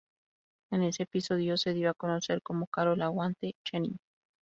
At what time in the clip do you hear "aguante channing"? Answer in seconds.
3.03-3.99